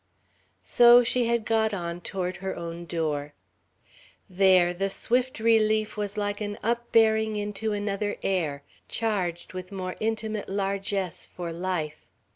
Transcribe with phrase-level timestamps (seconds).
[0.63, 3.33] So she had got on toward her own door.
[4.27, 10.49] There the swift relief was like an upbearing into another air, charged with more intimate
[10.49, 12.07] largess for life.